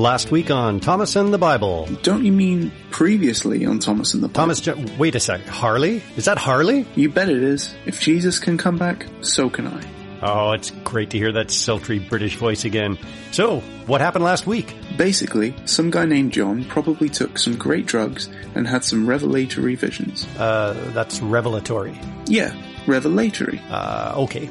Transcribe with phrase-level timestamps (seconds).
[0.00, 1.86] Last week on Thomas and the Bible.
[2.02, 4.40] Don't you mean previously on Thomas and the Bible?
[4.40, 5.44] Thomas, Jo- wait a sec.
[5.44, 6.02] Harley?
[6.16, 6.86] Is that Harley?
[6.94, 7.74] You bet it is.
[7.84, 9.82] If Jesus can come back, so can I.
[10.22, 12.96] Oh, it's great to hear that sultry British voice again.
[13.30, 14.74] So, what happened last week?
[14.96, 20.26] Basically, some guy named John probably took some great drugs and had some revelatory visions.
[20.38, 22.00] Uh, that's revelatory.
[22.24, 22.54] Yeah,
[22.86, 23.60] revelatory.
[23.68, 24.48] Uh, okay.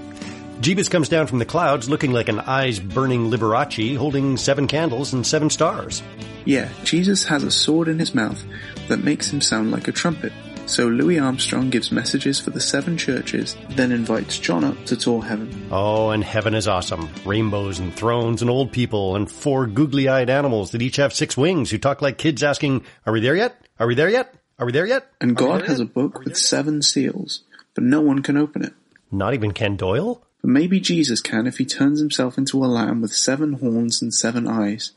[0.61, 5.13] Jeebus comes down from the clouds looking like an eyes burning Liberace holding seven candles
[5.13, 6.03] and seven stars.
[6.43, 8.43] Yeah, Jesus has a sword in his mouth
[8.89, 10.33] that makes him sound like a trumpet.
[10.65, 15.23] So Louis Armstrong gives messages for the seven churches, then invites John up to tour
[15.23, 15.69] heaven.
[15.71, 17.09] Oh, and heaven is awesome.
[17.25, 21.37] Rainbows and thrones and old people and four googly eyed animals that each have six
[21.37, 23.55] wings who talk like kids asking, Are we there yet?
[23.79, 24.35] Are we there yet?
[24.59, 25.09] Are we there yet?
[25.21, 28.73] And God has a book with seven seals, but no one can open it.
[29.09, 30.21] Not even Ken Doyle?
[30.41, 34.13] But maybe Jesus can if he turns himself into a lamb with seven horns and
[34.13, 34.93] seven eyes.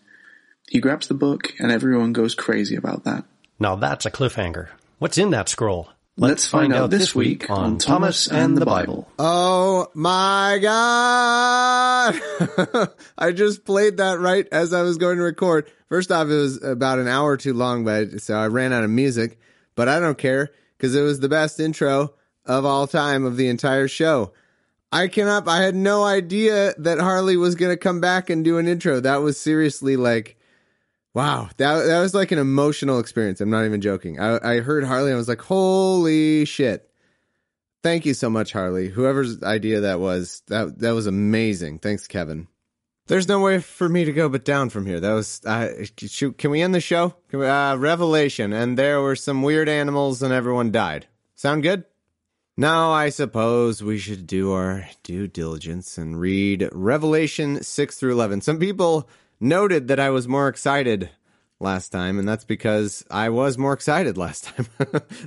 [0.69, 3.25] He grabs the book and everyone goes crazy about that.
[3.59, 4.69] Now that's a cliffhanger.
[4.99, 5.91] What's in that scroll?
[6.17, 9.09] Let's find out this week on Thomas and the Bible.
[9.19, 12.21] Oh my god!
[13.19, 15.71] I just played that right as I was going to record.
[15.89, 18.91] First off, it was about an hour too long, but so I ran out of
[18.91, 19.39] music.
[19.75, 22.13] But I don't care because it was the best intro
[22.45, 24.33] of all time of the entire show.
[24.93, 25.49] I cannot.
[25.49, 29.01] I had no idea that Harley was going to come back and do an intro.
[29.01, 30.37] That was seriously like,
[31.15, 31.49] wow.
[31.57, 33.41] That that was like an emotional experience.
[33.41, 34.21] I'm not even joking.
[34.21, 35.11] I, I heard Harley.
[35.11, 36.91] and I was like, holy shit.
[37.83, 38.89] Thank you so much, Harley.
[38.89, 41.79] Whoever's idea that was, that that was amazing.
[41.79, 42.47] Thanks, Kevin.
[43.07, 45.01] There's no way for me to go but down from here.
[45.01, 45.41] That was.
[45.45, 47.15] Uh, shoot, can we end the show?
[47.33, 51.09] We, uh, Revelation, and there were some weird animals, and everyone died.
[51.35, 51.85] Sound good?
[52.57, 58.43] Now, I suppose we should do our due diligence and read Revelation 6 through 11.
[58.43, 59.09] Some people
[59.41, 61.09] noted that I was more excited
[61.61, 64.67] last time, and that's because I was more excited last time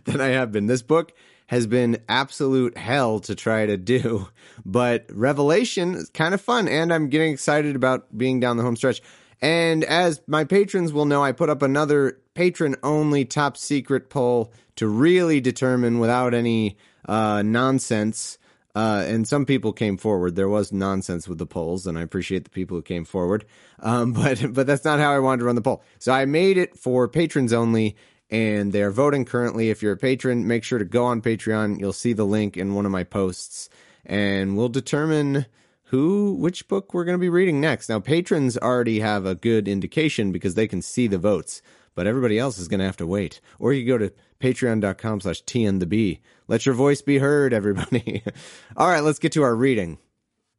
[0.04, 0.68] than I have been.
[0.68, 1.14] This book
[1.48, 4.28] has been absolute hell to try to do,
[4.64, 8.76] but Revelation is kind of fun, and I'm getting excited about being down the home
[8.76, 9.02] stretch.
[9.42, 14.54] And as my patrons will know, I put up another patron only top secret poll
[14.76, 18.38] to really determine without any uh, nonsense.
[18.76, 20.36] Uh, and some people came forward.
[20.36, 23.46] There was nonsense with the polls, and I appreciate the people who came forward.
[23.80, 25.84] Um, but but that's not how I wanted to run the poll.
[26.00, 27.96] So I made it for patrons only,
[28.30, 29.70] and they are voting currently.
[29.70, 31.80] If you're a patron, make sure to go on Patreon.
[31.80, 33.70] You'll see the link in one of my posts,
[34.06, 35.46] and we'll determine
[35.86, 37.88] who which book we're going to be reading next.
[37.90, 41.62] Now patrons already have a good indication because they can see the votes,
[41.96, 43.42] but everybody else is going to have to wait.
[43.58, 46.20] Or you go to patreon.com slash tntheb.
[46.48, 48.22] Let your voice be heard, everybody.
[48.78, 49.98] All right, let's get to our reading.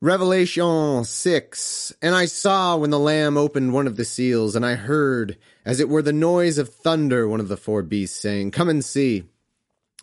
[0.00, 1.92] Revelation 6.
[2.02, 5.80] And I saw when the Lamb opened one of the seals, and I heard, as
[5.80, 9.24] it were the noise of thunder, one of the four beasts saying, Come and see.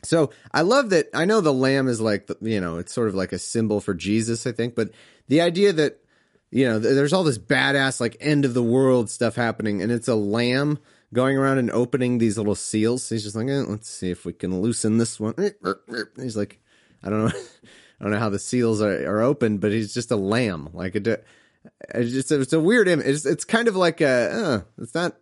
[0.03, 1.07] So I love that.
[1.13, 3.93] I know the lamb is like, you know, it's sort of like a symbol for
[3.93, 4.91] Jesus, I think, but
[5.29, 5.99] the idea that,
[6.51, 10.09] you know, there's all this badass, like, end of the world stuff happening, and it's
[10.09, 10.77] a lamb
[11.13, 13.07] going around and opening these little seals.
[13.07, 15.35] He's just like, eh, let's see if we can loosen this one.
[16.17, 16.59] He's like,
[17.03, 17.31] I don't know.
[17.99, 20.69] I don't know how the seals are, are opened, but he's just a lamb.
[20.73, 23.05] Like, it, it's just, it's a weird image.
[23.05, 25.15] It's, it's kind of like a, uh, it's not,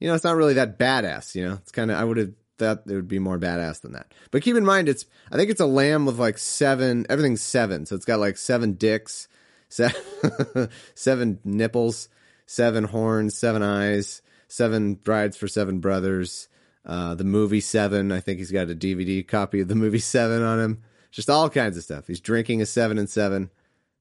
[0.00, 1.54] you know, it's not really that badass, you know?
[1.54, 4.12] It's kind of, I would have thought it would be more badass than that.
[4.32, 7.86] But keep in mind, it's, I think it's a lamb with like seven, everything's seven.
[7.86, 9.28] So it's got like seven dicks,
[9.68, 12.08] seven, seven nipples,
[12.46, 14.22] seven horns, seven eyes,
[14.54, 16.48] seven brides for seven brothers.
[16.86, 20.42] Uh, the movie Seven, I think he's got a DVD copy of the movie Seven
[20.42, 20.82] on him.
[21.10, 22.06] Just all kinds of stuff.
[22.06, 23.50] He's drinking a seven and seven.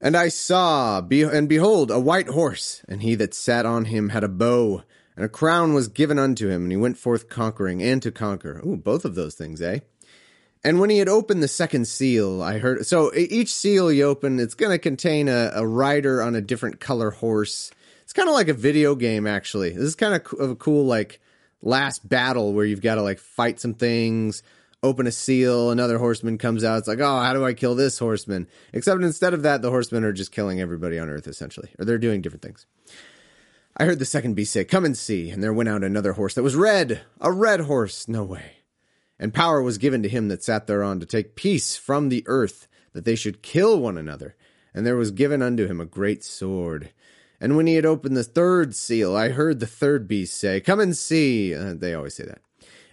[0.02, 4.10] And I saw, be- and behold, a white horse, and he that sat on him
[4.10, 4.84] had a bow,
[5.16, 8.62] and a crown was given unto him, and he went forth conquering and to conquer.
[8.66, 9.80] Ooh, both of those things, eh?
[10.64, 12.86] And when he had opened the second seal, I heard.
[12.86, 16.80] So each seal you open, it's going to contain a, a rider on a different
[16.80, 17.72] color horse.
[18.14, 19.72] It's kind of like a video game, actually.
[19.72, 21.20] This is kind of, a cool, like,
[21.64, 24.44] last battle where you've got to, like, fight some things,
[24.84, 26.78] open a seal, another horseman comes out.
[26.78, 28.48] It's like, oh, how do I kill this horseman?
[28.72, 31.98] Except instead of that, the horsemen are just killing everybody on Earth, essentially, or they're
[31.98, 32.68] doing different things.
[33.76, 35.32] I heard the second beast say, Come and see.
[35.32, 38.58] And there went out another horse that was red, a red horse, no way.
[39.18, 42.68] And power was given to him that sat thereon to take peace from the earth,
[42.94, 44.36] that they should kill one another.
[44.72, 46.92] And there was given unto him a great sword.
[47.44, 50.80] And when he had opened the third seal, I heard the third beast say, Come
[50.80, 51.54] and see.
[51.54, 52.40] Uh, they always say that.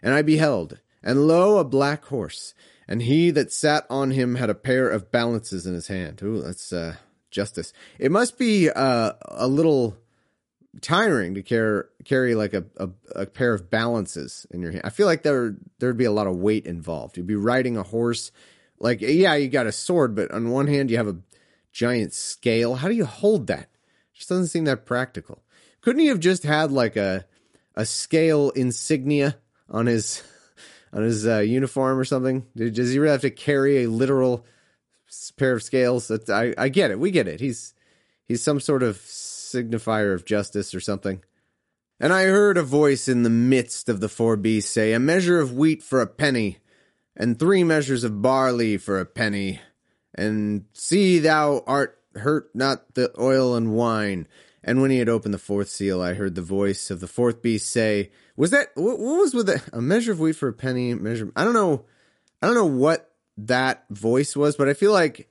[0.02, 2.52] And I beheld, and lo, a black horse.
[2.88, 6.20] And he that sat on him had a pair of balances in his hand.
[6.24, 6.96] Ooh, that's uh,
[7.30, 7.72] justice.
[8.00, 9.96] It must be uh, a little
[10.80, 14.82] tiring to carry carry like a, a, a pair of balances in your hand.
[14.82, 17.16] I feel like there there'd be a lot of weight involved.
[17.16, 18.32] You'd be riding a horse,
[18.80, 21.18] like yeah, you got a sword, but on one hand you have a
[21.70, 22.74] giant scale.
[22.74, 23.68] How do you hold that?
[24.20, 25.42] Just doesn't seem that practical.
[25.80, 27.24] Couldn't he have just had like a
[27.74, 29.38] a scale insignia
[29.70, 30.22] on his
[30.92, 32.44] on his uh, uniform or something?
[32.54, 34.44] Does he really have to carry a literal
[35.38, 36.10] pair of scales?
[36.28, 37.00] I I get it.
[37.00, 37.40] We get it.
[37.40, 37.72] He's
[38.28, 41.22] he's some sort of signifier of justice or something.
[41.98, 45.40] And I heard a voice in the midst of the four beasts say, A measure
[45.40, 46.58] of wheat for a penny,
[47.16, 49.62] and three measures of barley for a penny.
[50.14, 54.26] And see thou art hurt not the oil and wine.
[54.62, 57.42] And when he had opened the fourth seal, I heard the voice of the fourth
[57.42, 59.62] beast say, "Was that what, what was with it?
[59.72, 60.92] A measure of wheat for a penny?
[60.94, 61.32] Measure?
[61.34, 61.84] I don't know.
[62.42, 65.30] I don't know what that voice was, but I feel like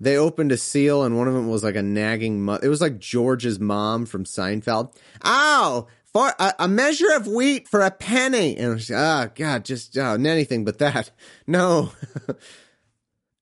[0.00, 2.42] they opened a seal and one of them was like a nagging.
[2.42, 4.94] Mo- it was like George's mom from Seinfeld.
[5.24, 9.96] Oh, for a, a measure of wheat for a penny, and was, oh god, just
[9.98, 11.10] oh, anything but that.
[11.46, 11.92] No.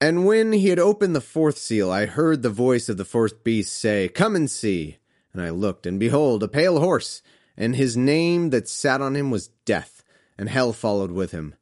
[0.02, 3.44] and when he had opened the fourth seal, I heard the voice of the fourth
[3.44, 4.96] beast say, "Come and see."
[5.32, 7.22] And I looked, and behold, a pale horse,
[7.56, 10.02] and his name that sat on him was Death,
[10.36, 11.54] and hell followed with him.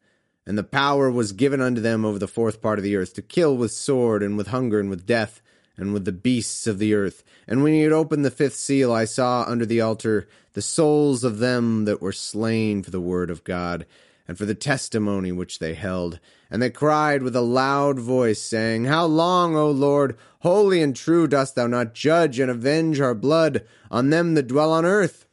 [0.46, 3.22] And the power was given unto them over the fourth part of the earth to
[3.22, 5.42] kill with sword, and with hunger, and with death,
[5.76, 7.22] and with the beasts of the earth.
[7.46, 11.24] And when he had opened the fifth seal, I saw under the altar the souls
[11.24, 13.84] of them that were slain for the word of God,
[14.30, 16.20] and for the testimony which they held.
[16.52, 21.26] And they cried with a loud voice, saying, How long, O Lord, holy and true,
[21.26, 25.26] dost thou not judge and avenge our blood on them that dwell on earth?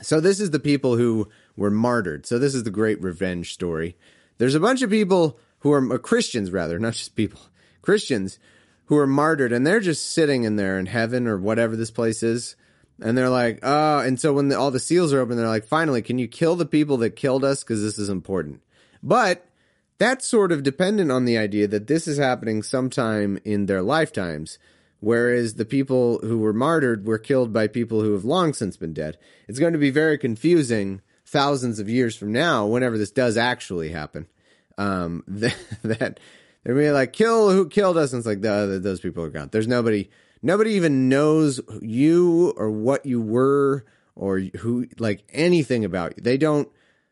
[0.00, 2.26] So this is the people who were martyred.
[2.26, 3.96] So this is the great revenge story.
[4.38, 7.40] There's a bunch of people who are uh, Christians, rather, not just people,
[7.82, 8.38] Christians
[8.84, 12.22] who are martyred, and they're just sitting in there in heaven or whatever this place
[12.22, 12.54] is.
[13.00, 15.66] And they're like, oh, and so when the, all the seals are open, they're like,
[15.66, 17.62] finally, can you kill the people that killed us?
[17.62, 18.62] Because this is important.
[19.02, 19.46] But
[19.98, 24.58] that's sort of dependent on the idea that this is happening sometime in their lifetimes,
[25.00, 28.92] whereas the people who were martyred were killed by people who have long since been
[28.92, 29.18] dead.
[29.48, 33.90] It's going to be very confusing thousands of years from now, whenever this does actually
[33.90, 34.26] happen.
[34.78, 36.20] Um, that, that
[36.62, 39.48] they're be like, kill who killed us, and it's like, the, those people are gone.
[39.52, 40.10] There's nobody,
[40.46, 43.84] nobody even knows you or what you were
[44.14, 46.22] or who, like anything about you.
[46.22, 46.68] They don't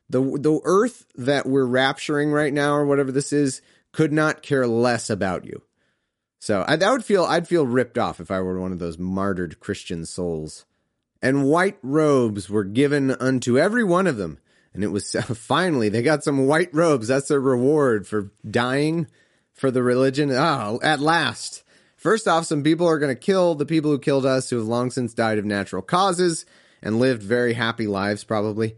[0.08, 3.60] the the earth that we're rapturing right now or whatever this is
[3.92, 5.62] could not care less about you.
[6.38, 8.98] So I, I would feel I'd feel ripped off if I were one of those
[8.98, 10.64] martyred Christian souls.
[11.20, 14.38] And white robes were given unto every one of them.
[14.74, 17.08] And it was finally they got some white robes.
[17.08, 19.08] That's their reward for dying
[19.52, 20.30] for the religion.
[20.30, 21.63] Oh, at last.
[22.04, 24.66] First off, some people are going to kill the people who killed us who have
[24.66, 26.44] long since died of natural causes
[26.82, 28.76] and lived very happy lives, probably.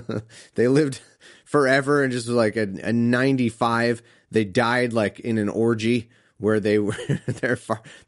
[0.56, 1.00] they lived
[1.44, 4.02] forever and just like a, a 95.
[4.32, 6.96] They died like in an orgy where they were,
[7.28, 7.56] their,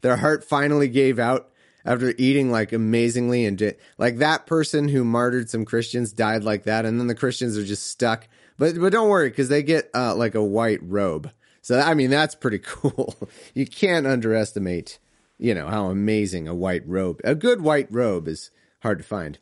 [0.01, 1.49] their heart finally gave out
[1.85, 6.63] after eating like amazingly and did, like that person who martyred some Christians died like
[6.63, 6.83] that.
[6.83, 8.27] And then the Christians are just stuck.
[8.57, 11.31] But, but don't worry because they get uh, like a white robe.
[11.61, 13.15] So, I mean, that's pretty cool.
[13.53, 14.99] you can't underestimate,
[15.37, 18.51] you know, how amazing a white robe, a good white robe is
[18.81, 19.39] hard to find.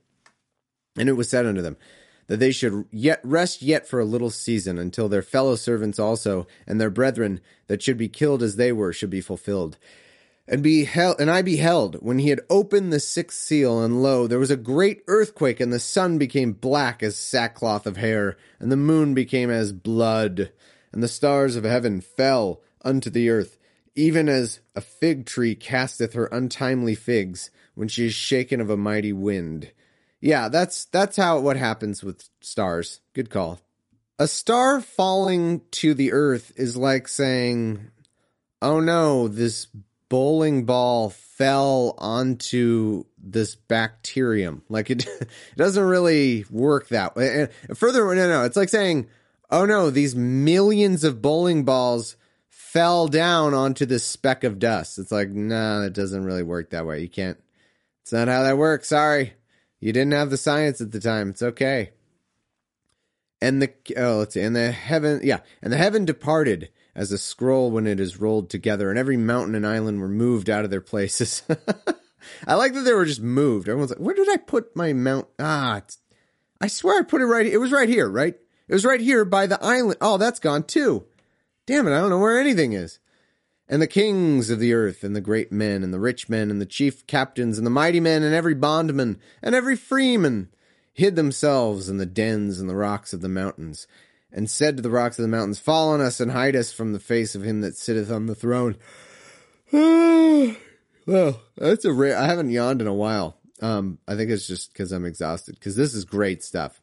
[0.98, 1.78] And it was said unto them
[2.28, 6.48] that they should yet rest yet for a little season until their fellow servants also
[6.66, 9.78] and their brethren that should be killed as they were should be fulfilled.
[10.50, 14.40] And beheld, and I beheld when he had opened the sixth seal, and lo, there
[14.40, 18.78] was a great earthquake, and the sun became black as sackcloth of hair, and the
[18.78, 20.52] moon became as blood,
[20.92, 23.58] and the stars of heaven fell unto the earth,
[23.96, 28.78] even as a fig tree casteth her untimely figs when she is shaken of a
[28.78, 29.72] mighty wind.
[30.20, 33.02] Yeah, that's that's how what happens with stars.
[33.14, 33.60] Good call.
[34.20, 37.92] A star falling to the earth is like saying,
[38.62, 39.68] "Oh no, this
[40.10, 47.48] bowling ball fell onto this bacterium." Like it, it doesn't really work that way.
[47.70, 49.08] And further, no, no, it's like saying,
[49.50, 52.16] "Oh no, these millions of bowling balls
[52.50, 56.70] fell down onto this speck of dust." It's like, no, nah, it doesn't really work
[56.72, 57.02] that way.
[57.02, 57.38] You can't
[58.08, 58.88] it's not how that works.
[58.88, 59.34] Sorry.
[59.82, 61.32] You didn't have the science at the time.
[61.32, 61.90] It's okay.
[63.42, 64.40] And the oh, let's see.
[64.40, 68.50] And the heaven, yeah, and the heaven departed as a scroll when it is rolled
[68.50, 71.44] together, and every mountain and island were moved out of their places.
[72.48, 73.68] I like that they were just moved.
[73.68, 75.82] Everyone's like, "Where did I put my mount?" Ah,
[76.62, 77.46] I swear I put it right.
[77.46, 78.36] It was right here, right?
[78.68, 79.98] It was right here by the island.
[80.02, 81.06] Oh, that's gone too.
[81.66, 81.94] Damn it!
[81.94, 83.00] I don't know where anything is.
[83.70, 86.62] And the kings of the earth, and the great men, and the rich men, and
[86.62, 90.50] the chief captains, and the mighty men, and every bondman, and every freeman,
[90.94, 93.86] hid themselves in the dens and the rocks of the mountains,
[94.32, 96.94] and said to the rocks of the mountains, Fall on us and hide us from
[96.94, 98.78] the face of him that sitteth on the throne.
[99.72, 102.18] well, that's a rare.
[102.18, 103.38] I haven't yawned in a while.
[103.62, 105.56] Um, I think it's just because I'm exhausted.
[105.56, 106.82] Because this is great stuff.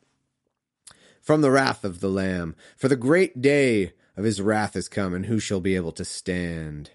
[1.24, 5.14] From the wrath of the Lamb, for the great day of his wrath is come,
[5.14, 6.90] and who shall be able to stand?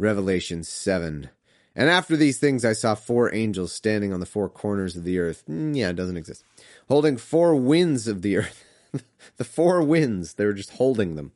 [0.00, 1.30] Revelation seven.
[1.76, 5.20] And after these things, I saw four angels standing on the four corners of the
[5.20, 5.44] earth.
[5.48, 6.42] Mm, yeah, it doesn't exist.
[6.88, 8.64] Holding four winds of the earth.
[9.36, 10.34] the four winds.
[10.34, 11.30] They were just holding them.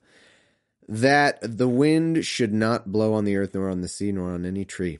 [0.88, 4.44] That the wind should not blow on the earth, nor on the sea, nor on
[4.44, 4.98] any tree.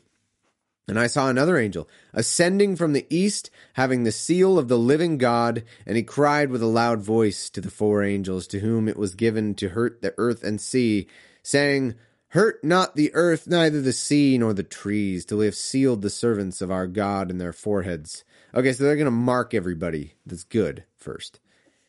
[0.88, 5.16] And I saw another angel ascending from the east, having the seal of the living
[5.16, 8.96] God, and he cried with a loud voice to the four angels to whom it
[8.96, 11.06] was given to hurt the earth and sea,
[11.42, 11.94] saying,
[12.28, 16.10] Hurt not the earth, neither the sea, nor the trees, till we have sealed the
[16.10, 18.24] servants of our God in their foreheads.
[18.54, 21.40] Okay, so they're going to mark everybody that's good first.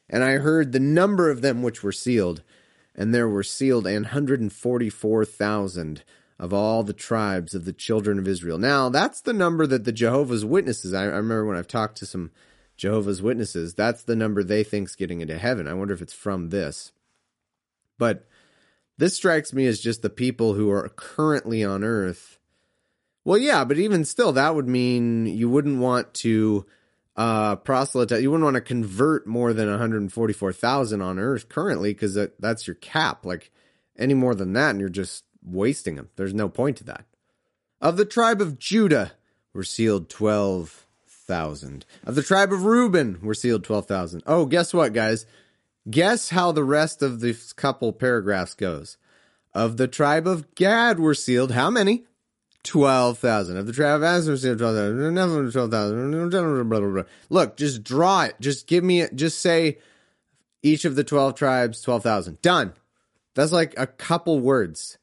[0.10, 2.44] And I heard the number of them which were sealed,
[2.94, 6.04] and there were sealed an hundred and forty four thousand
[6.44, 8.58] of all the tribes of the children of Israel.
[8.58, 12.06] Now, that's the number that the Jehovah's Witnesses, I, I remember when I've talked to
[12.06, 12.32] some
[12.76, 15.70] Jehovah's Witnesses, that's the number they think's getting into heaven.
[15.70, 16.92] I wonder if it's from this.
[17.98, 18.28] But
[18.98, 22.40] this strikes me as just the people who are currently on earth.
[23.24, 26.66] Well, yeah, but even still, that would mean you wouldn't want to
[27.16, 32.42] uh proselytize you wouldn't want to convert more than 144,000 on earth currently because that,
[32.42, 33.52] that's your cap like
[34.00, 36.10] any more than that and you're just wasting them.
[36.16, 37.06] There's no point to that.
[37.82, 39.14] Of the tribe of Judah
[39.54, 41.86] were sealed 12,000.
[42.06, 44.24] Of the tribe of Reuben were sealed 12,000.
[44.26, 45.26] Oh, guess what, guys?
[45.90, 48.98] Guess how the rest of this couple paragraphs goes.
[49.54, 52.06] Of the tribe of Gad were sealed how many?
[52.64, 53.58] 12,000.
[53.58, 55.52] Of the tribe of Asher were sealed 12,000.
[55.52, 57.06] 12,000.
[57.30, 58.36] Look, just draw it.
[58.40, 59.16] Just give me it.
[59.16, 59.78] Just say
[60.62, 62.42] each of the 12 tribes, 12,000.
[62.42, 62.74] Done.
[63.36, 64.98] That's like a couple words.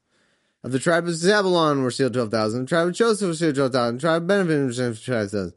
[0.62, 2.62] Of the tribe of Zebulon were sealed 12,000.
[2.62, 3.94] The tribe of Joseph was sealed 12,000.
[3.96, 5.54] The tribe of Benjamin was sealed 12,000.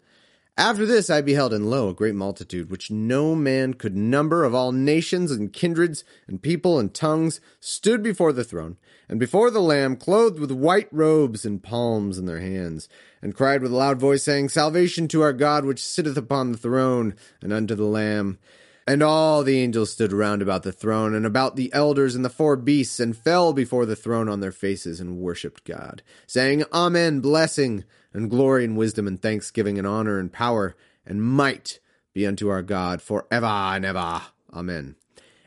[0.55, 4.53] After this I beheld, and lo, a great multitude, which no man could number, of
[4.53, 8.77] all nations and kindreds and people and tongues, stood before the throne,
[9.09, 12.87] and before the Lamb, clothed with white robes and palms in their hands,
[13.19, 16.57] and cried with a loud voice, saying, Salvation to our God, which sitteth upon the
[16.57, 18.37] throne, and unto the Lamb.
[18.85, 22.29] And all the angels stood round about the throne and about the elders and the
[22.29, 27.21] four beasts, and fell before the throne on their faces and worshipped God, saying, Amen,
[27.21, 30.75] blessing and glory and wisdom and thanksgiving and honor and power
[31.05, 31.79] and might
[32.13, 34.21] be unto our God for ever and ever.
[34.53, 34.95] Amen.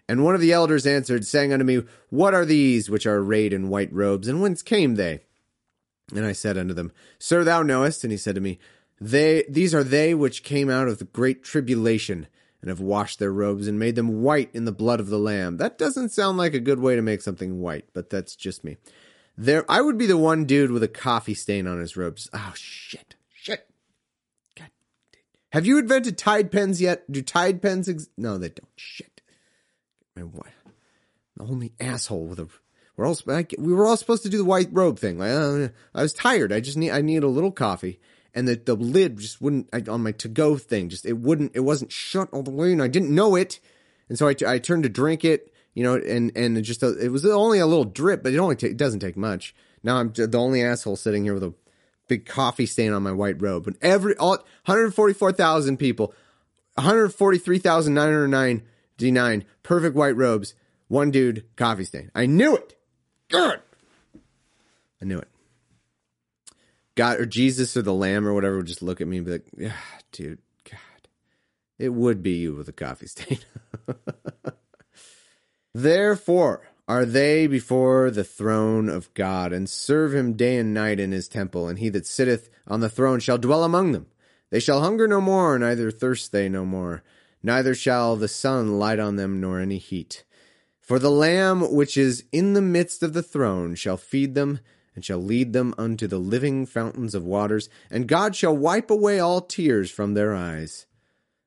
[0.08, 3.52] And one of the elders answered, saying unto me, What are these which are arrayed
[3.52, 5.20] in white robes, and whence came they?
[6.14, 8.04] And I said unto them, Sir, thou knowest.
[8.04, 8.58] And he said to me,
[9.00, 12.28] They these are they which came out of the great tribulation
[12.60, 15.56] and have washed their robes and made them white in the blood of the Lamb.
[15.58, 18.76] That doesn't sound like a good way to make something white, but that's just me.
[19.36, 22.28] There, I would be the one dude with a coffee stain on his robes.
[22.32, 23.68] Oh shit, shit.
[24.56, 24.70] God,
[25.52, 27.10] have you invented Tide pens yet?
[27.10, 27.88] Do Tide pens?
[27.88, 28.68] Ex- no, they don't.
[28.76, 29.20] Shit.
[30.16, 30.46] My what?
[31.36, 32.48] The only asshole with a.
[32.96, 33.18] We're all
[33.58, 35.18] we were all supposed to do the white robe thing.
[35.18, 36.50] Like, uh, I was tired.
[36.50, 38.00] I just need I need a little coffee
[38.36, 41.56] and the, the lid just wouldn't I, on my to go thing just it wouldn't
[41.56, 43.58] it wasn't shut all the way and I didn't know it.
[44.08, 47.10] And so I, I turned to drink it you know and and it just it
[47.10, 49.52] was only a little drip but it only it doesn't take much.
[49.82, 51.54] Now I'm the only asshole sitting here with a
[52.08, 56.14] big coffee stain on my white robe and every all 144,000 people
[56.74, 60.54] 143,999 perfect white robes
[60.88, 62.10] one dude coffee stain.
[62.14, 62.76] I knew it.
[63.28, 63.60] Good.
[65.00, 65.28] I knew it
[66.96, 69.32] God or Jesus or the Lamb or whatever would just look at me and be
[69.32, 69.76] like, yeah,
[70.10, 71.08] dude, God,
[71.78, 73.38] it would be you with a coffee stain.
[75.74, 81.10] Therefore are they before the throne of God and serve him day and night in
[81.10, 84.06] his temple, and he that sitteth on the throne shall dwell among them.
[84.50, 87.02] They shall hunger no more, neither thirst they no more,
[87.42, 90.24] neither shall the sun light on them nor any heat.
[90.80, 94.60] For the Lamb which is in the midst of the throne shall feed them
[94.96, 99.20] and shall lead them unto the living fountains of waters, and God shall wipe away
[99.20, 100.86] all tears from their eyes.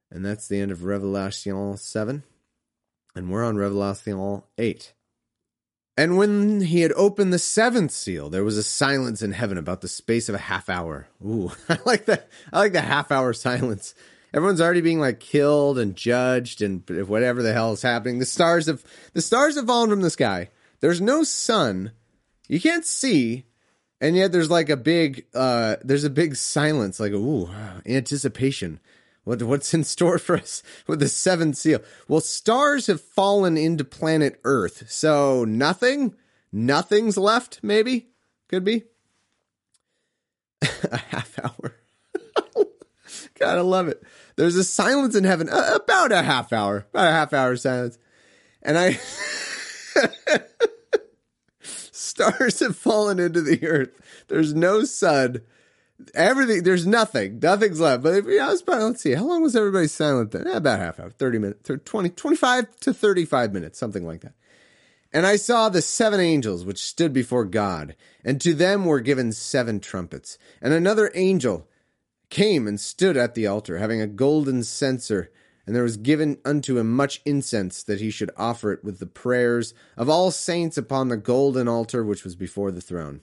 [0.09, 2.23] And that's the end of Revelation 7.
[3.15, 4.93] And we're on Revelation 8.
[5.97, 9.81] And when he had opened the seventh seal, there was a silence in heaven about
[9.81, 11.09] the space of a half hour.
[11.25, 12.29] Ooh, I like that.
[12.53, 13.93] I like the half hour silence.
[14.33, 18.19] Everyone's already being like killed and judged and whatever the hell is happening.
[18.19, 20.49] The stars have the stars have fallen from the sky.
[20.79, 21.91] There's no sun
[22.49, 23.45] You can't see,
[24.01, 27.47] and yet there's like a big uh there's a big silence, like ooh,
[27.85, 28.79] anticipation.
[29.23, 31.79] What what's in store for us with the seventh seal?
[32.07, 36.15] Well, stars have fallen into planet Earth, so nothing,
[36.51, 37.59] nothing's left.
[37.61, 38.07] Maybe
[38.47, 38.85] could be
[40.91, 41.75] a half hour.
[43.39, 44.01] Gotta love it.
[44.37, 47.99] There's a silence in heaven, about a half hour, about a half hour silence,
[48.63, 48.99] and I.
[51.99, 53.89] Stars have fallen into the earth.
[54.27, 55.41] There's no sun.
[56.13, 57.39] Everything, there's nothing.
[57.39, 58.03] Nothing's left.
[58.03, 60.47] But if, I was probably, let's see, how long was everybody silent then?
[60.47, 64.33] Eh, about half hour, 30 minutes, 20, 25 to 35 minutes, something like that.
[65.11, 69.31] And I saw the seven angels which stood before God, and to them were given
[69.31, 70.37] seven trumpets.
[70.61, 71.67] And another angel
[72.29, 75.31] came and stood at the altar, having a golden censer,
[75.69, 79.05] and there was given unto him much incense, that he should offer it with the
[79.05, 83.21] prayers of all saints upon the golden altar which was before the throne.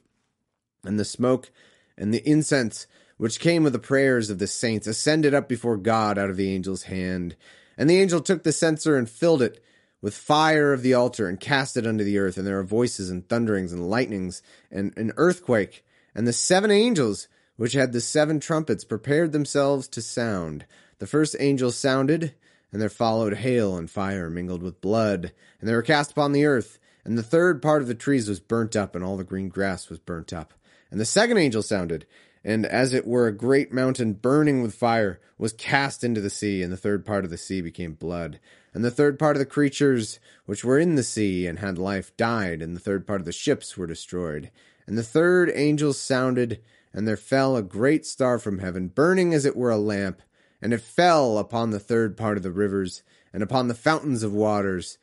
[0.85, 1.51] And the smoke
[1.99, 2.87] and the incense
[3.17, 6.55] which came with the prayers of the saints ascended up before God out of the
[6.55, 7.35] angel's hand.
[7.77, 9.61] And the angel took the censer and filled it
[10.01, 12.39] with fire of the altar and cast it unto the earth.
[12.39, 15.85] And there are voices and thunderings and lightnings and an earthquake.
[16.15, 17.27] And the seven angels
[17.57, 20.65] which had the seven trumpets prepared themselves to sound.
[20.99, 22.35] The first angel sounded,
[22.73, 26.47] and there followed hail and fire mingled with blood, and they were cast upon the
[26.47, 26.79] earth.
[27.05, 29.89] And the third part of the trees was burnt up, and all the green grass
[29.89, 30.55] was burnt up.
[30.91, 32.07] And the second angel sounded,
[32.45, 36.63] and as it were a great mountain burning with fire was cast into the sea,
[36.63, 38.41] and the third part of the sea became blood.
[38.73, 42.17] And the third part of the creatures which were in the sea and had life
[42.17, 44.51] died, and the third part of the ships were destroyed.
[44.87, 46.61] And the third angel sounded,
[46.93, 50.23] and there fell a great star from heaven, burning as it were a lamp,
[50.61, 54.33] and it fell upon the third part of the rivers, and upon the fountains of
[54.33, 54.99] waters.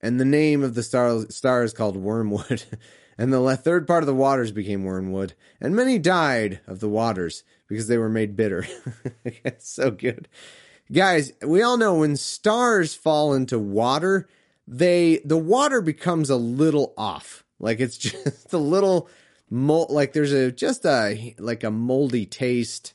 [0.00, 2.64] And the name of the star, star is called Wormwood.
[3.18, 7.42] and the third part of the waters became wormwood, and many died of the waters
[7.66, 8.64] because they were made bitter.
[9.24, 10.28] it's so good.
[10.90, 14.28] Guys, we all know when stars fall into water,
[14.66, 17.44] they the water becomes a little off.
[17.58, 19.08] Like it's just a little
[19.50, 22.94] mold like there's a just a like a moldy taste.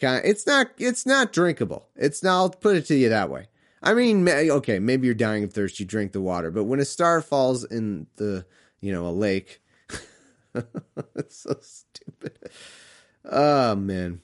[0.00, 1.88] It's not it's not drinkable.
[1.96, 3.48] It's not I'll put it to you that way.
[3.82, 6.86] I mean, okay, maybe you're dying of thirst, you drink the water, but when a
[6.86, 8.46] star falls in the
[8.84, 9.62] you know, a lake.
[11.16, 12.38] it's so stupid.
[13.24, 14.20] Oh, man.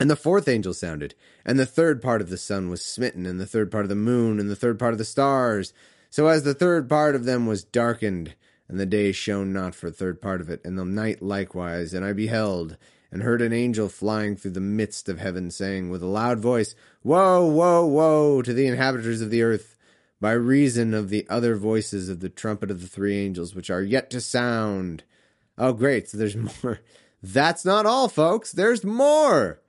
[0.00, 3.38] And the fourth angel sounded, and the third part of the sun was smitten, and
[3.38, 5.72] the third part of the moon, and the third part of the stars.
[6.10, 8.34] So as the third part of them was darkened,
[8.68, 11.94] and the day shone not for a third part of it, and the night likewise,
[11.94, 12.76] and I beheld,
[13.10, 16.74] and heard an angel flying through the midst of heaven, saying with a loud voice,
[17.02, 19.76] Woe, woe, woe to the inhabitants of the earth,
[20.20, 23.82] by reason of the other voices of the trumpet of the three angels, which are
[23.82, 25.04] yet to sound.
[25.56, 26.08] Oh, great.
[26.08, 26.80] So there's more.
[27.22, 28.52] That's not all, folks.
[28.52, 29.60] There's more.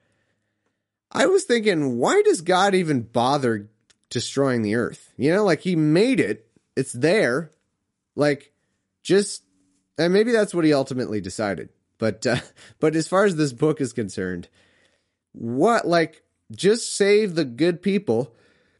[1.12, 3.70] I was thinking, why does God even bother
[4.10, 5.12] destroying the earth?
[5.18, 7.52] You know, like he made it, it's there.
[8.16, 8.52] Like,
[9.02, 9.44] just,
[9.98, 11.70] and maybe that's what he ultimately decided.
[12.00, 12.38] But, uh,
[12.80, 14.50] but as far as this book is concerned,
[15.34, 18.34] what, like, just save the good people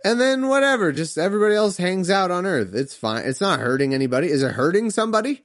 [0.04, 2.74] and then whatever, just everybody else hangs out on Earth.
[2.74, 3.26] It's fine.
[3.26, 4.30] It's not hurting anybody.
[4.30, 5.44] Is it hurting somebody?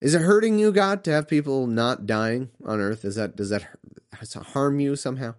[0.00, 3.04] Is it hurting you, God, to have people not dying on Earth?
[3.04, 3.66] Is that does that
[4.52, 5.34] harm you somehow?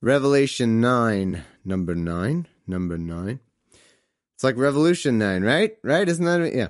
[0.00, 3.38] Revelation nine, number nine, number nine.
[4.34, 5.76] It's like Revolution nine, right?
[5.84, 6.08] Right?
[6.08, 6.68] Isn't that yeah?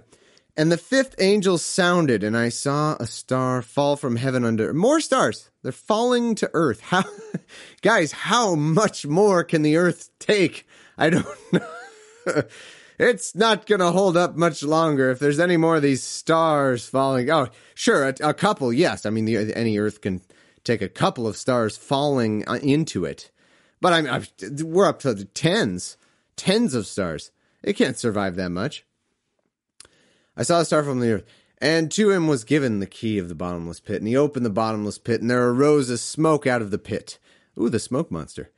[0.59, 4.99] And the fifth angel sounded, and I saw a star fall from heaven under more
[4.99, 5.51] stars.
[5.63, 6.81] They're falling to earth.
[6.81, 7.05] How,
[7.81, 10.67] guys, how much more can the earth take?
[10.99, 12.43] I don't know.
[12.99, 16.89] it's not going to hold up much longer if there's any more of these stars
[16.89, 17.31] falling.
[17.31, 19.07] Oh, sure, a, a couple, yes.
[19.07, 20.23] I mean, the, any earth can
[20.65, 23.31] take a couple of stars falling uh, into it.
[23.81, 24.27] But I mean,
[24.65, 25.97] we're up to the tens,
[26.35, 27.31] tens of stars.
[27.63, 28.85] It can't survive that much.
[30.39, 31.25] I saw a star from the earth.
[31.61, 33.97] And to him was given the key of the bottomless pit.
[33.97, 37.19] And he opened the bottomless pit, and there arose a smoke out of the pit.
[37.61, 38.51] Ooh, the smoke monster.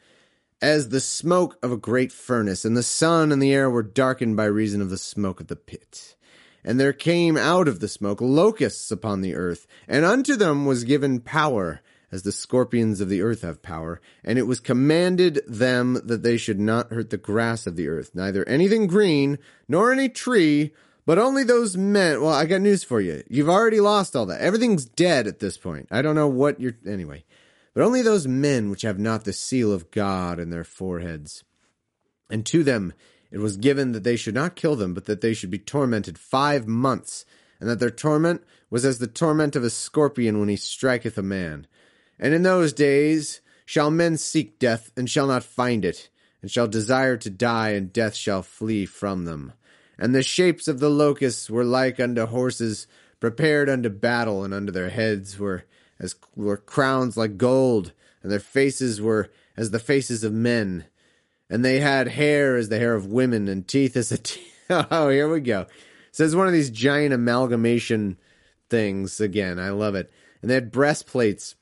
[0.61, 4.37] As the smoke of a great furnace, and the sun and the air were darkened
[4.37, 6.15] by reason of the smoke of the pit.
[6.63, 10.85] And there came out of the smoke locusts upon the earth, and unto them was
[10.85, 11.81] given power,
[12.13, 14.03] as the scorpions of the earth have power.
[14.23, 18.11] And it was commanded them that they should not hurt the grass of the earth,
[18.15, 20.75] neither anything green, nor any tree,
[21.07, 22.21] but only those men.
[22.21, 23.23] Well, I got news for you.
[23.29, 24.41] You've already lost all that.
[24.41, 25.89] Everything's dead at this point.
[25.91, 26.77] I don't know what you're.
[26.87, 27.25] Anyway.
[27.75, 31.45] But only those men which have not the seal of God in their foreheads.
[32.29, 32.93] And to them
[33.31, 36.19] it was given that they should not kill them, but that they should be tormented
[36.19, 37.25] five months.
[37.61, 41.23] and that their torment was as the torment of a scorpion when he striketh a
[41.23, 41.67] man.
[42.19, 46.09] And in those days shall men seek death, and shall not find it,
[46.41, 49.53] and shall desire to die, and death shall flee from them.
[50.01, 52.87] And the shapes of the locusts were like unto horses
[53.21, 55.65] prepared unto battle, and under their heads were
[56.01, 60.87] as were crowns like gold, and their faces were as the faces of men,
[61.51, 64.47] and they had hair as the hair of women, and teeth as the teeth.
[64.71, 65.67] oh, here we go.
[66.13, 68.17] So it's one of these giant amalgamation
[68.71, 69.59] things again.
[69.59, 70.11] I love it.
[70.41, 71.57] And they had breastplates,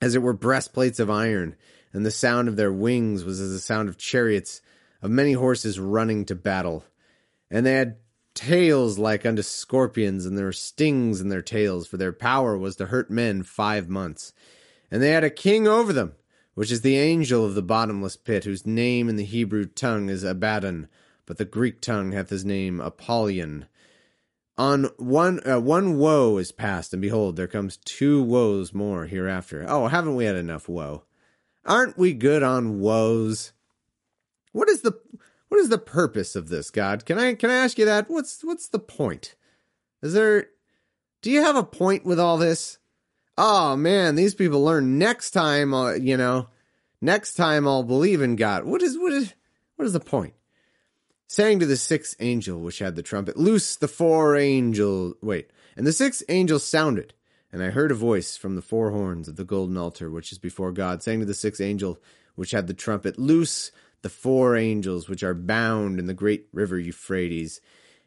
[0.00, 1.54] as it were breastplates of iron,
[1.92, 4.62] and the sound of their wings was as the sound of chariots
[5.02, 6.84] of many horses running to battle.
[7.50, 7.96] And they had
[8.34, 12.76] tails like unto scorpions, and there were stings in their tails, for their power was
[12.76, 14.32] to hurt men five months.
[14.90, 16.14] And they had a king over them,
[16.54, 20.24] which is the angel of the bottomless pit, whose name in the Hebrew tongue is
[20.24, 20.88] Abaddon,
[21.26, 23.66] but the Greek tongue hath his name Apollyon.
[24.56, 29.64] On one uh, one woe is past, and behold, there comes two woes more hereafter.
[29.68, 31.04] Oh, haven't we had enough woe?
[31.64, 33.52] Aren't we good on woes?
[34.52, 34.98] What is the
[35.48, 37.04] what is the purpose of this, God?
[37.04, 38.08] Can I can I ask you that?
[38.08, 39.34] What's what's the point?
[40.02, 40.48] Is there
[41.22, 42.78] do you have a point with all this?
[43.36, 46.48] Oh man, these people learn next time, uh, you know,
[47.00, 48.64] next time I'll believe in God.
[48.64, 49.34] What is what is
[49.76, 50.34] what is the point?
[51.28, 55.14] saying to the sixth angel which had the trumpet, Loose the four angels.
[55.22, 55.50] Wait.
[55.76, 57.14] And the sixth angel sounded,
[57.52, 60.38] and I heard a voice from the four horns of the golden altar which is
[60.38, 62.00] before God, saying to the sixth angel
[62.34, 63.70] which had the trumpet, Loose
[64.02, 67.60] the four angels which are bound in the great river Euphrates.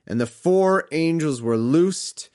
[0.08, 2.30] And the four angels were loosed,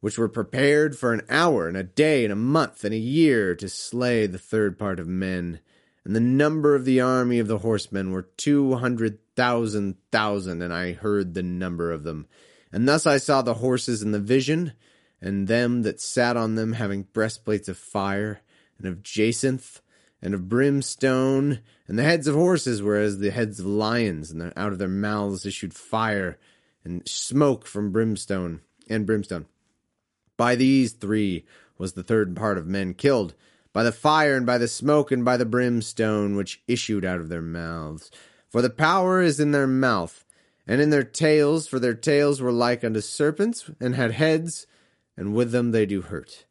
[0.00, 3.54] which were prepared for an hour, and a day, and a month, and a year
[3.56, 5.60] to slay the third part of men
[6.08, 10.72] and the number of the army of the horsemen were two hundred thousand thousand, and
[10.72, 12.26] I heard the number of them.
[12.72, 14.72] And thus I saw the horses in the vision,
[15.20, 18.40] and them that sat on them having breastplates of fire,
[18.78, 19.82] and of jacinth,
[20.20, 24.52] and of brimstone, and the heads of horses were as the heads of lions, and
[24.56, 26.38] out of their mouths issued fire,
[26.84, 29.46] and smoke from brimstone, and brimstone.
[30.36, 31.44] By these three
[31.76, 33.34] was the third part of men killed,
[33.72, 37.28] by the fire and by the smoke and by the brimstone which issued out of
[37.28, 38.10] their mouths.
[38.48, 40.24] For the power is in their mouth,
[40.66, 44.66] and in their tails, for their tails were like unto serpents, and had heads,
[45.16, 46.46] and with them they do hurt.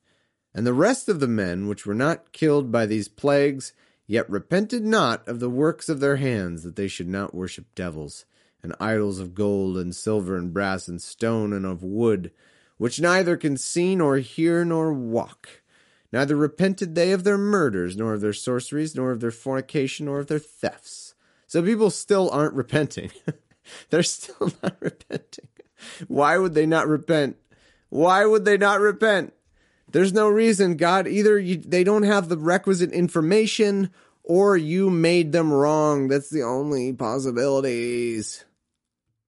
[0.58, 3.72] And the rest of the men which were not killed by these plagues,
[4.08, 8.26] yet repented not of the works of their hands, that they should not worship devils,
[8.62, 12.32] and idols of gold and silver and brass and stone and of wood,
[12.78, 15.62] which neither can see nor hear nor walk
[16.12, 20.20] Neither repented they of their murders, nor of their sorceries, nor of their fornication, nor
[20.20, 21.16] of their thefts.
[21.48, 23.12] So people still aren't repenting.
[23.90, 25.48] They're still not repenting.
[26.08, 27.38] Why would they not repent?
[27.90, 29.34] Why would they not repent?
[29.92, 31.08] There's no reason, God.
[31.08, 33.90] Either you, they don't have the requisite information
[34.24, 36.10] or you made them wrong.
[36.10, 38.44] That's the only possibilities.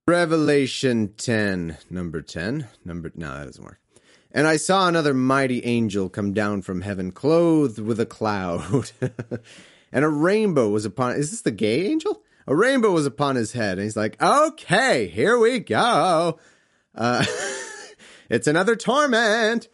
[0.08, 2.68] Revelation 10, number 10.
[2.84, 3.80] Number, no, that doesn't work.
[4.32, 8.92] And I saw another mighty angel come down from heaven, clothed with a cloud.
[9.92, 12.22] and a rainbow was upon is this the gay angel?
[12.46, 16.40] A rainbow was upon his head, and he's like, Okay, here we go.
[16.94, 17.24] Uh,
[18.30, 19.68] it's another torment.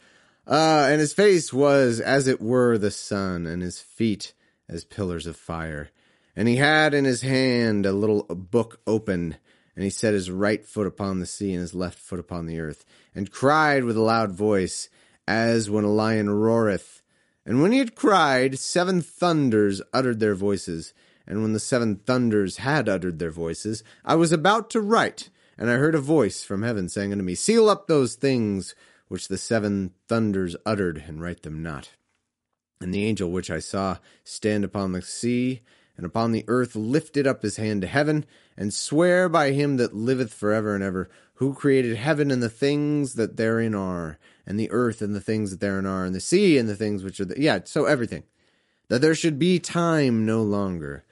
[0.47, 4.33] Uh, and his face was as it were the sun, and his feet
[4.69, 5.89] as pillars of fire.
[6.35, 9.37] And he had in his hand a little book open,
[9.75, 12.59] and he set his right foot upon the sea and his left foot upon the
[12.59, 14.89] earth and cried with a loud voice,
[15.27, 17.01] as when a lion roareth.
[17.45, 20.93] And when he had cried, seven thunders uttered their voices.
[21.25, 25.69] And when the seven thunders had uttered their voices, I was about to write, and
[25.69, 28.75] I heard a voice from heaven saying unto me, Seal up those things
[29.07, 31.91] which the seven thunders uttered, and write them not.
[32.81, 35.61] And the angel which I saw stand upon the sea
[35.97, 38.25] and upon the earth lifted up his hand to heaven,
[38.57, 42.49] and swear by him that liveth for ever and ever, who created heaven and the
[42.49, 46.19] things that therein are, and the earth and the things that therein are, and the
[46.19, 48.23] sea and the things which are the, yeah, so everything.
[48.89, 51.05] That there should be time no longer.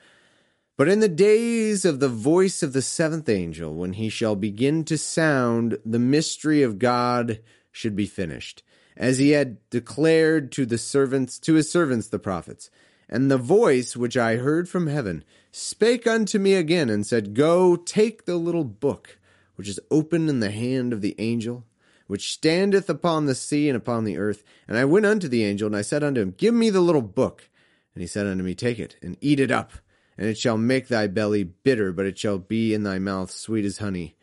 [0.78, 4.84] But in the days of the voice of the seventh angel, when he shall begin
[4.86, 7.40] to sound, the mystery of God
[7.74, 8.64] should be finished,
[8.96, 12.70] as he had declared to the servants, to his servants the prophets.
[13.10, 17.76] And the voice which I heard from heaven spake unto me again, and said, Go,
[17.76, 19.18] take the little book
[19.56, 21.66] which is open in the hand of the angel,
[22.08, 24.44] which standeth upon the sea and upon the earth.
[24.68, 27.02] And I went unto the angel, and I said unto him, Give me the little
[27.02, 27.50] book.
[27.94, 29.74] And he said unto me, Take it, and eat it up,
[30.18, 33.66] and it shall make thy belly bitter, but it shall be in thy mouth sweet
[33.66, 34.16] as honey.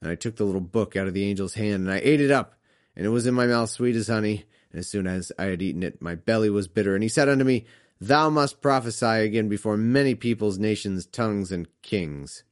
[0.00, 2.30] And I took the little book out of the angel's hand, and I ate it
[2.30, 2.54] up,
[3.00, 4.44] and it was in my mouth sweet as honey.
[4.70, 6.94] And as soon as I had eaten it, my belly was bitter.
[6.94, 7.64] And he said unto me,
[7.98, 12.44] Thou must prophesy again before many peoples, nations, tongues, and kings.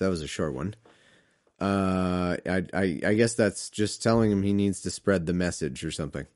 [0.00, 0.74] That was a short one.
[1.60, 5.84] Uh, I, I, I guess that's just telling him he needs to spread the message
[5.84, 6.26] or something.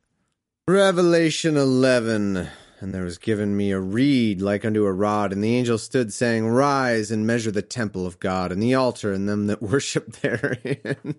[0.68, 2.48] Revelation 11.
[2.78, 6.12] And there was given me a reed like unto a rod, and the angel stood,
[6.12, 10.12] saying, Rise and measure the temple of God, and the altar, and them that worship
[10.20, 11.16] therein.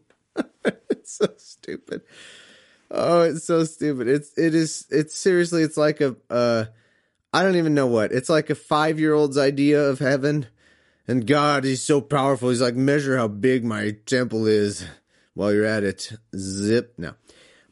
[0.90, 2.02] it's so stupid.
[2.92, 4.08] Oh, it's so stupid.
[4.08, 6.66] It's it is it's seriously it's like a uh
[7.34, 8.14] I don't even know what.
[8.14, 10.48] It's like a 5-year-old's idea of heaven.
[11.06, 12.50] And God, he's so powerful.
[12.50, 14.86] He's like measure how big my temple is
[15.34, 16.14] while you're at it.
[16.36, 16.94] Zip.
[16.98, 17.16] No.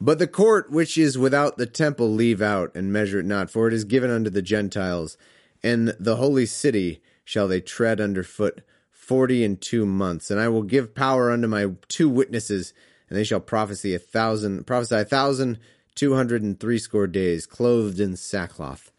[0.01, 3.69] But the court which is without the temple leave out and measure it not, for
[3.69, 5.17] it is given unto the Gentiles,
[5.63, 8.63] and the holy city shall they tread under foot
[9.03, 10.31] forty and two months.
[10.31, 12.73] And I will give power unto my two witnesses,
[13.09, 15.59] and they shall prophesy a thousand prophesy a thousand
[15.93, 18.91] two hundred and threescore days, clothed in sackcloth.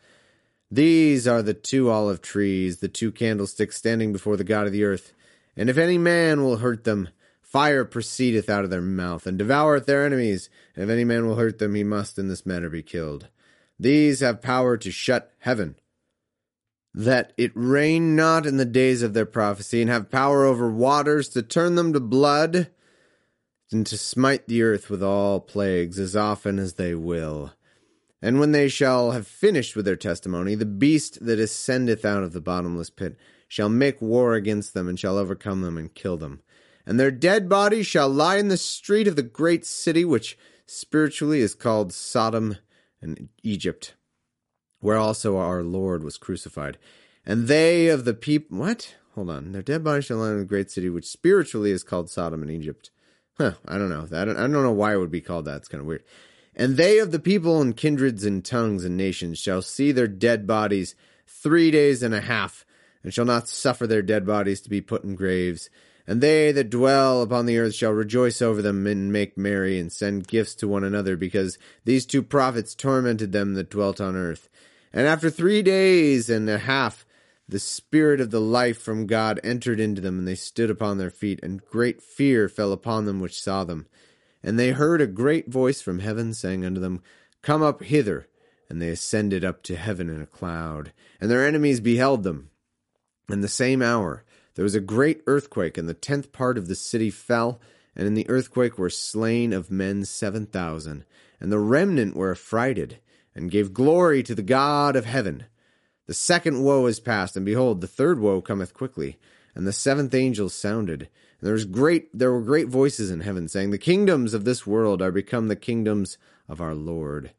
[0.71, 4.85] These are the two olive trees, the two candlesticks standing before the God of the
[4.85, 5.13] earth.
[5.57, 7.09] And if any man will hurt them,
[7.41, 10.51] fire proceedeth out of their mouth, and devoureth their enemies.
[10.75, 13.29] And if any man will hurt them, he must in this manner be killed.
[13.79, 15.77] These have power to shut heaven,
[16.95, 21.29] that it rain not in the days of their prophecy, and have power over waters
[21.31, 22.71] to turn them to blood,
[23.73, 27.53] and to smite the earth with all plagues as often as they will.
[28.23, 32.33] And when they shall have finished with their testimony, the beast that ascendeth out of
[32.33, 33.17] the bottomless pit
[33.49, 36.43] shall make war against them, and shall overcome them and kill them.
[36.87, 41.41] And their dead bodies shall lie in the street of the great city, which spiritually
[41.41, 42.57] is called Sodom
[43.03, 43.95] and Egypt,
[44.85, 46.77] where also our Lord was crucified.
[47.25, 48.95] And they of the people, what?
[49.15, 49.53] Hold on.
[49.53, 52.51] Their dead bodies shall lie in the great city, which spiritually is called Sodom and
[52.51, 52.91] Egypt.
[53.39, 54.07] Huh, I don't know.
[54.13, 55.57] I don't, I don't know why it would be called that.
[55.57, 56.05] It's kind of weird.
[56.55, 60.47] And they of the people and kindreds and tongues and nations shall see their dead
[60.47, 60.95] bodies
[61.27, 62.67] three days and a half,
[63.03, 65.71] and shall not suffer their dead bodies to be put in graves.
[66.07, 69.91] And they that dwell upon the earth shall rejoice over them and make merry and
[69.91, 74.51] send gifts to one another, because these two prophets tormented them that dwelt on earth.
[74.95, 77.05] And after three days and a half,
[77.49, 81.11] the spirit of the life from God entered into them, and they stood upon their
[81.11, 83.87] feet, and great fear fell upon them which saw them.
[84.41, 87.03] And they heard a great voice from heaven saying unto them,
[87.43, 88.29] Come up hither.
[88.71, 90.93] And they ascended up to heaven in a cloud.
[91.21, 92.51] And their enemies beheld them.
[93.29, 96.77] In the same hour there was a great earthquake, and the tenth part of the
[96.77, 97.61] city fell,
[97.97, 101.05] and in the earthquake were slain of men seven thousand.
[101.41, 103.01] And the remnant were affrighted,
[103.35, 105.45] and gave glory to the God of heaven.
[106.07, 109.17] The second woe is past, and behold, the third woe cometh quickly.
[109.55, 113.49] And the seventh angel sounded, and there was great there were great voices in heaven,
[113.49, 116.19] saying, The kingdoms of this world are become the kingdoms
[116.49, 117.33] of our Lord,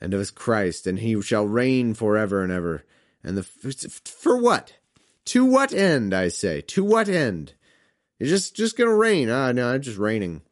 [0.00, 2.84] and of his Christ, and he shall reign forever and ever.
[3.22, 4.74] And the for what?
[5.26, 6.62] To what end, I say?
[6.62, 7.52] To what end?
[8.18, 9.28] You're just just gonna reign.
[9.28, 10.42] Ah, no, I'm just reigning.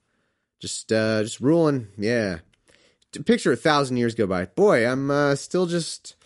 [0.61, 1.89] Just uh just ruling.
[1.97, 2.39] Yeah.
[3.25, 4.47] Picture a thousand years go by.
[4.47, 6.17] Boy, I'm uh, still just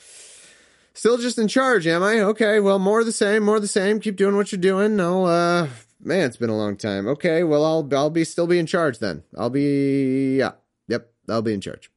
[0.95, 2.21] still just in charge, am I?
[2.21, 4.01] Okay, well more of the same, more of the same.
[4.01, 5.01] Keep doing what you're doing.
[5.01, 5.69] I'll uh
[6.01, 7.07] man, it's been a long time.
[7.07, 9.23] Okay, well I'll I'll be still be in charge then.
[9.37, 10.53] I'll be yeah.
[10.89, 11.91] Yep, I'll be in charge.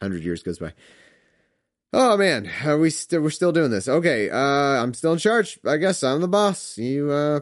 [0.00, 0.72] Hundred years goes by.
[1.92, 3.88] Oh man, are we still we're still doing this?
[3.88, 5.58] Okay, uh, I'm still in charge.
[5.66, 6.76] I guess I'm the boss.
[6.76, 7.40] You, uh,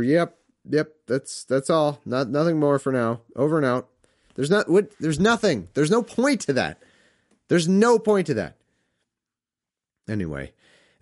[0.00, 0.92] yep, yep.
[1.06, 2.00] That's that's all.
[2.04, 3.22] Not nothing more for now.
[3.34, 3.88] Over and out.
[4.36, 4.68] There's not.
[4.68, 4.92] What?
[5.00, 5.68] There's nothing.
[5.74, 6.82] There's no point to that.
[7.48, 8.56] There's no point to that.
[10.08, 10.52] Anyway,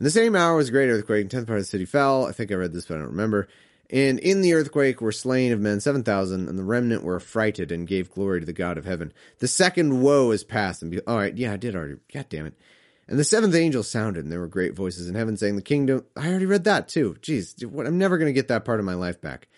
[0.01, 2.27] in the same hour was a great earthquake, and tenth part of the city fell.
[2.27, 3.49] I think I read this, but I don't remember.
[3.91, 7.71] And in the earthquake were slain of men seven thousand, and the remnant were affrighted
[7.71, 9.13] and gave glory to the God of heaven.
[9.41, 10.81] The second woe is past.
[10.81, 11.97] And be, all right, yeah, I did already.
[12.13, 12.55] God damn it!
[13.09, 16.05] And the seventh angel sounded, and there were great voices in heaven saying, "The kingdom."
[16.17, 17.17] I already read that too.
[17.21, 17.87] Jeez, what?
[17.87, 19.49] I'm never going to get that part of my life back.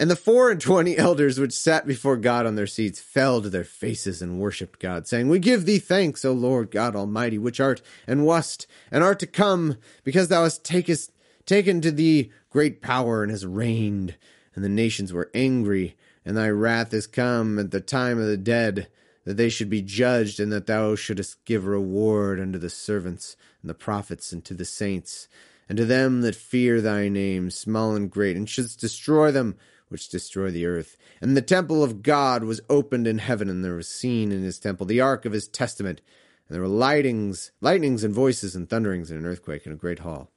[0.00, 3.50] And the four and twenty elders which sat before God on their seats fell to
[3.50, 7.58] their faces and worshipped God, saying, We give thee thanks, O Lord God Almighty, which
[7.58, 11.10] art and wast and art to come, because thou hast takest
[11.46, 14.14] taken to thee great power and hast reigned,
[14.54, 18.36] and the nations were angry, and thy wrath is come at the time of the
[18.36, 18.86] dead,
[19.24, 23.68] that they should be judged, and that thou shouldest give reward unto the servants and
[23.68, 25.26] the prophets and to the saints,
[25.68, 29.56] and to them that fear thy name, small and great, and shouldst destroy them
[29.90, 30.96] which destroy the earth.
[31.20, 34.58] And the temple of God was opened in heaven, and there was seen in his
[34.58, 36.00] temple the ark of his testament,
[36.48, 40.00] and there were lightnings, lightnings and voices and thunderings and an earthquake in a great
[40.00, 40.30] hall.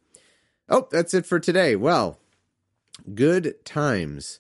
[0.70, 1.76] Oh, that's it for today.
[1.76, 2.18] Well,
[3.14, 4.40] good times.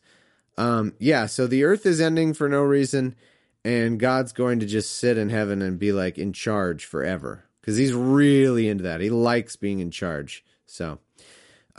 [0.58, 3.15] Um, yeah, so the earth is ending for no reason,
[3.63, 7.78] and God's going to just sit in heaven and be like in charge forever because
[7.78, 9.02] he's really into that.
[9.02, 10.43] He likes being in charge.
[10.65, 11.00] So,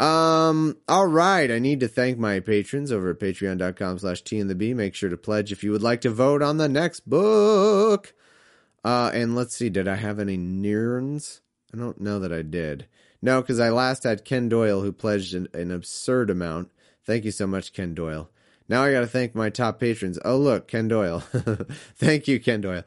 [0.03, 1.49] um, all right.
[1.49, 4.75] I need to thank my patrons over at patreon.com slash T and the B.
[4.75, 8.13] Make sure to pledge if you would like to vote on the next book.
[8.85, 11.41] Uh, and let's see, did I have any Nirns?
[11.73, 12.87] I don't know that I did.
[13.23, 16.73] No, because I last had Ken Doyle who pledged an, an absurd amount.
[17.05, 18.29] Thank you so much, Ken Doyle.
[18.69, 20.19] Now I got to thank my top patrons.
[20.25, 21.21] Oh, look, Ken Doyle.
[21.97, 22.83] thank you, Ken Doyle.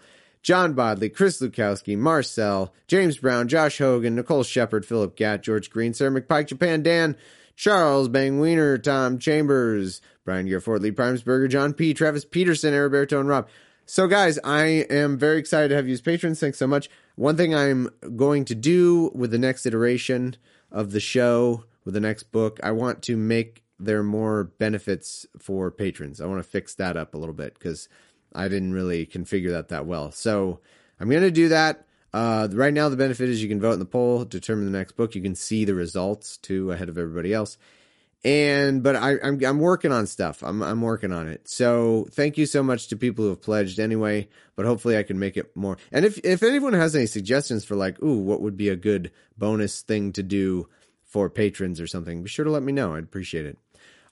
[0.45, 5.91] John Bodley, Chris Lukowski, Marcel, James Brown, Josh Hogan, Nicole Shepard, Philip Gatt, George Green,
[5.91, 7.17] Sarah McPike, Japan Dan,
[7.55, 13.27] Charles Bang Wiener, Tom Chambers, Brian Garford, Lee Primesberger, John P., Travis Peterson, Ariberto, and
[13.27, 13.47] Rob.
[13.87, 16.39] So, guys, I am very excited to have you as patrons.
[16.39, 16.91] Thanks so much.
[17.15, 20.35] One thing I'm going to do with the next iteration
[20.71, 25.71] of the show, with the next book, I want to make there more benefits for
[25.71, 26.21] patrons.
[26.21, 27.89] I want to fix that up a little bit because
[28.35, 30.11] I didn't really configure that that well.
[30.11, 30.59] So
[30.99, 31.85] I'm going to do that.
[32.13, 34.93] Uh, right now, the benefit is you can vote in the poll, determine the next
[34.93, 35.15] book.
[35.15, 37.57] You can see the results too ahead of everybody else.
[38.23, 40.41] And but I, I'm I'm working on stuff.
[40.41, 41.47] I'm I'm working on it.
[41.47, 44.29] So thank you so much to people who have pledged anyway.
[44.55, 45.77] But hopefully I can make it more.
[45.91, 49.11] And if if anyone has any suggestions for like, ooh, what would be a good
[49.37, 50.67] bonus thing to do
[51.03, 52.95] for patrons or something, be sure to let me know.
[52.95, 53.59] I'd appreciate it.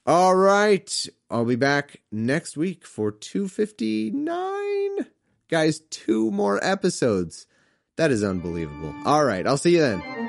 [0.06, 1.08] All right.
[1.30, 5.06] I'll be back next week for 259.
[5.48, 7.46] Guys, two more episodes.
[7.96, 8.94] That is unbelievable.
[9.06, 9.46] All right.
[9.46, 10.23] I'll see you then.